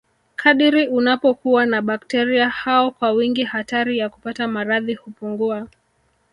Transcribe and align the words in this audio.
kadiri 0.35 0.87
unapokuwa 0.87 1.65
na 1.65 1.81
bakteria 1.81 2.49
hao 2.49 2.91
kwa 2.91 3.11
wingi 3.11 3.43
hatari 3.43 3.97
ya 3.97 4.09
kupata 4.09 4.47
maradhi 4.47 4.93
hupungua 4.93 5.67